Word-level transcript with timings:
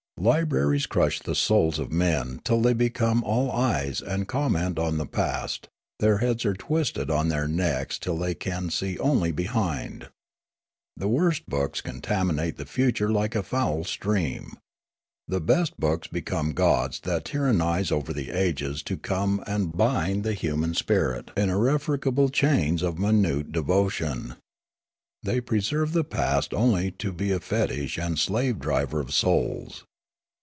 Libraries 0.17 0.85
crush 0.85 1.19
the 1.19 1.33
souls 1.33 1.79
of 1.79 1.91
men 1.91 2.41
till 2.43 2.61
they 2.61 2.73
become 2.73 3.23
all 3.23 3.49
eyes 3.51 4.01
and 4.03 4.27
comment 4.27 4.77
on 4.77 4.97
the 4.99 5.07
past; 5.07 5.67
their 5.99 6.19
heads 6.19 6.45
are 6.45 6.53
twisted 6.53 7.09
on 7.09 7.29
their 7.29 7.47
necks 7.47 7.97
till 7.97 8.15
they 8.19 8.35
can 8.35 8.69
see 8.69 8.97
onl}^ 8.97 9.35
behind. 9.35 10.09
The 10.95 11.07
worst 11.07 11.47
books 11.49 11.81
contaminate 11.81 12.57
the 12.57 12.67
future 12.67 13.09
like 13.11 13.33
a 13.33 13.41
foul 13.41 13.83
stream. 13.83 14.59
The 15.27 15.41
best 15.41 15.79
books 15.79 16.07
become 16.07 16.51
gods 16.53 16.99
that 16.99 17.25
tyrannise 17.25 17.91
over 17.91 18.13
the 18.13 18.29
ages 18.29 18.83
to 18.83 18.97
come 18.97 19.43
and 19.47 19.75
bind 19.75 20.23
the 20.23 20.35
human 20.35 20.75
spirit 20.75 21.31
in 21.35 21.49
irrefragable 21.49 22.29
chains 22.29 22.83
of 22.83 22.99
minute 22.99 23.51
devotion. 23.51 24.35
They 25.23 25.41
preserve 25.41 25.93
the 25.93 26.03
past 26.03 26.53
only 26.53 26.91
to 26.91 27.11
be 27.11 27.31
a 27.31 27.39
fetish 27.39 27.97
and 27.97 28.19
slave 28.19 28.59
driver 28.59 28.99
of 28.99 29.15
souls. 29.15 29.83